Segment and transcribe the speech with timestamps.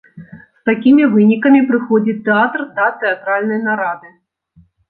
[0.59, 4.09] З такімі вынікамі прыходзіць тэатр да тэатральнай нарады.